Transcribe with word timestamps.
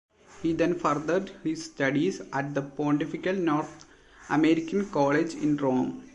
He 0.41 0.53
then 0.53 0.79
furthered 0.79 1.29
his 1.43 1.65
studies 1.65 2.23
at 2.33 2.55
the 2.55 2.63
Pontifical 2.63 3.33
North 3.35 3.85
American 4.31 4.89
College 4.89 5.35
in 5.35 5.57
Rome. 5.57 6.03